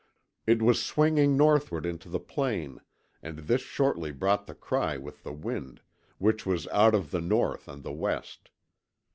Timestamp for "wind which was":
5.31-6.67